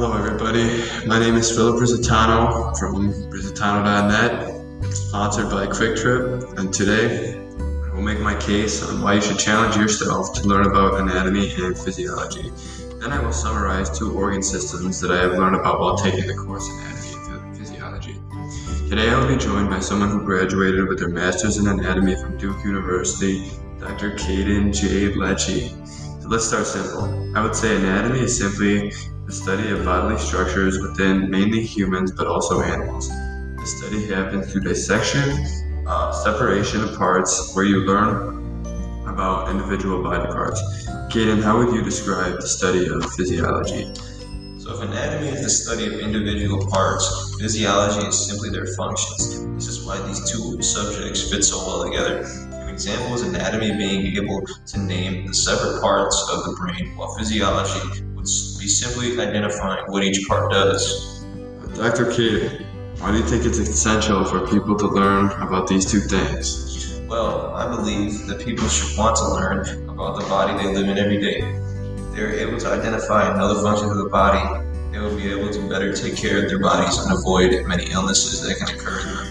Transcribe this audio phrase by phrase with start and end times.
[0.00, 0.64] Hello, everybody.
[1.06, 8.18] My name is Philip Rizzitano from Rizzitano.net, sponsored by QuikTrip, and today I will make
[8.18, 12.50] my case on why you should challenge yourself to learn about anatomy and physiology.
[12.98, 16.34] Then I will summarize two organ systems that I have learned about while taking the
[16.34, 18.16] course in Anatomy and Physiology.
[18.88, 22.38] Today I will be joined by someone who graduated with their Master's in Anatomy from
[22.38, 24.12] Duke University, Dr.
[24.12, 25.12] Caiden J.
[25.12, 25.99] Lecce.
[26.20, 27.32] So let's start simple.
[27.34, 28.92] I would say anatomy is simply
[29.24, 33.08] the study of bodily structures within mainly humans but also animals.
[33.08, 35.46] The study happens through dissection,
[35.86, 38.38] uh, separation of parts, where you learn
[39.06, 40.60] about individual body parts.
[41.10, 43.90] Caiden, how would you describe the study of physiology?
[44.58, 49.46] So, if anatomy is the study of individual parts, physiology is simply their functions.
[49.54, 52.49] This is why these two subjects fit so well together.
[52.80, 58.00] Example is anatomy being able to name the separate parts of the brain, while physiology
[58.14, 61.22] would be simply identifying what each part does.
[61.76, 62.06] Dr.
[62.06, 62.64] Caiden,
[62.98, 66.98] why do you think it's essential for people to learn about these two things?
[67.06, 70.96] Well, I believe that people should want to learn about the body they live in
[70.96, 71.40] every day.
[71.40, 75.68] If they're able to identify the functions of the body, they will be able to
[75.68, 79.29] better take care of their bodies and avoid many illnesses that can occur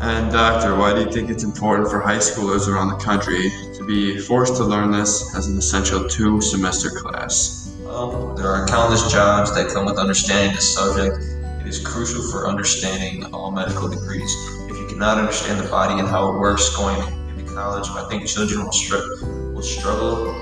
[0.00, 3.84] And, Doctor, why do you think it's important for high schoolers around the country to
[3.84, 7.74] be forced to learn this as an essential two semester class?
[7.82, 11.16] Well, there are countless jobs that come with understanding this subject.
[11.60, 14.32] It is crucial for understanding all medical degrees.
[14.70, 17.00] If you cannot understand the body and how it works going
[17.36, 20.32] into college, I think children will, str- will struggle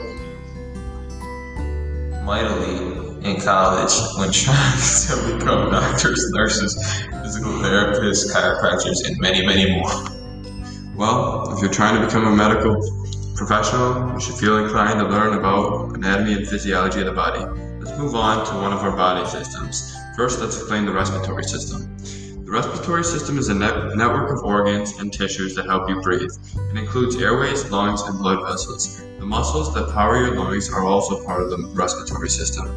[2.25, 6.77] mightily in college when trying to become doctors, nurses,
[7.27, 9.91] physical therapists, chiropractors, and many, many more.
[10.95, 12.77] Well, if you're trying to become a medical
[13.35, 17.45] professional, you should feel inclined to learn about anatomy and physiology of the body.
[17.81, 19.97] Let's move on to one of our body systems.
[20.15, 21.97] First, let's explain the respiratory system.
[22.45, 26.31] The respiratory system is a net- network of organs and tissues that help you breathe.
[26.71, 29.03] It includes airways, lungs, and blood vessels.
[29.19, 32.71] The muscles that power your lungs are also part of the respiratory system.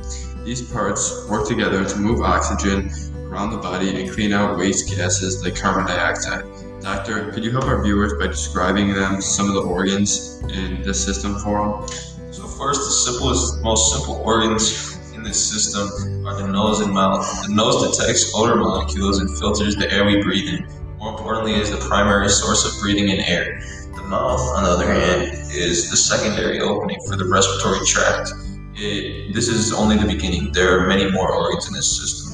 [0.44, 2.90] These parts work together to move oxygen
[3.29, 6.44] around the body and clean out waste gases like carbon dioxide.
[6.81, 11.03] Doctor, could you help our viewers by describing them, some of the organs in this
[11.03, 11.88] system for them?
[12.34, 17.25] So first, the simplest, most simple organs in this system are the nose and mouth.
[17.45, 20.67] The nose detects odor molecules and filters the air we breathe in.
[20.97, 23.61] More importantly, is the primary source of breathing in air.
[23.96, 25.23] The mouth, on the other hand,
[25.53, 28.31] is the secondary opening for the respiratory tract.
[28.75, 30.51] It, this is only the beginning.
[30.53, 32.28] There are many more organs in this system.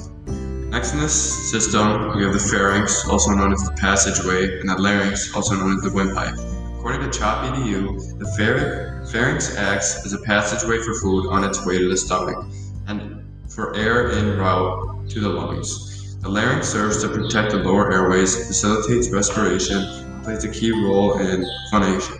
[0.70, 4.76] Next in this system, we have the pharynx, also known as the passageway, and the
[4.76, 6.38] larynx, also known as the windpipe.
[6.78, 11.90] According to CHOP-EDU, the pharynx acts as a passageway for food on its way to
[11.90, 12.46] the stomach
[12.88, 16.16] and for air en route to the lungs.
[16.22, 21.20] The larynx serves to protect the lower airways, facilitates respiration, and plays a key role
[21.20, 22.18] in phonation.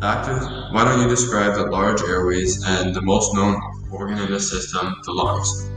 [0.00, 0.34] Doctor,
[0.72, 3.60] why don't you describe the large airways and the most known
[3.90, 5.70] organ in the system, the lungs?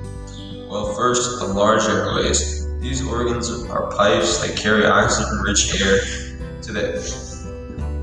[0.69, 2.67] Well, first, the large airways.
[2.79, 5.97] These organs are pipes that carry oxygen-rich air
[6.61, 6.81] to the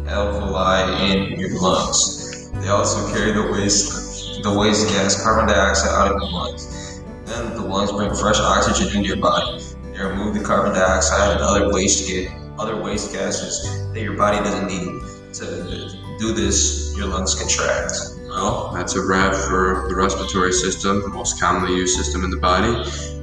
[0.09, 2.51] alveoli in your lungs.
[2.55, 7.01] They also carry the waste, the waste gas, carbon dioxide, out of your lungs.
[7.25, 9.63] Then the lungs bring fresh oxygen into your body.
[9.93, 12.11] They remove the carbon dioxide and other waste,
[12.59, 15.03] other waste gases that your body doesn't need.
[15.35, 18.16] To do this, your lungs contract.
[18.37, 22.37] Well, that's a wrap for the respiratory system, the most commonly used system in the
[22.37, 22.71] body.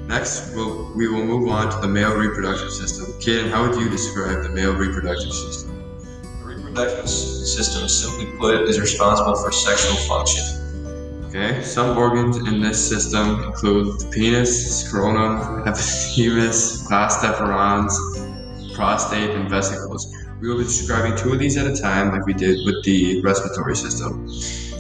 [0.07, 3.13] Next, we'll, we will move on to the male reproductive system.
[3.21, 5.69] Caiden, how would you describe the male reproductive system?
[6.39, 10.43] The reproductive system, simply put, is responsible for sexual function.
[11.27, 17.93] Okay, some organs in this system include the penis, scrotum, epididymis, vas deferens,
[18.73, 20.11] prostate, and vesicles.
[20.41, 23.21] We will be describing two of these at a time, like we did with the
[23.21, 24.27] respiratory system.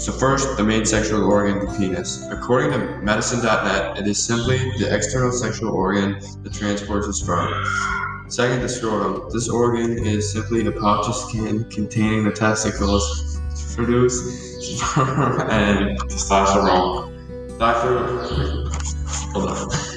[0.03, 2.27] So, first, the main sexual organ, the penis.
[2.29, 7.63] According to medicine.net, it is simply the external sexual organ that transports the sperm.
[8.27, 9.29] Second, the scrotum.
[9.31, 14.19] This organ is simply a pouch of skin containing the testicles to produce
[14.77, 17.57] sperm and testosterone.
[17.57, 18.05] Doctor,
[19.31, 19.92] hold on.